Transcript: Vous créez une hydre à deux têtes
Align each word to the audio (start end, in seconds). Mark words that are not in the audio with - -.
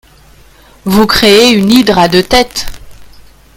Vous 0.83 1.05
créez 1.05 1.51
une 1.53 1.69
hydre 1.69 1.99
à 1.99 2.07
deux 2.07 2.23
têtes 2.23 2.65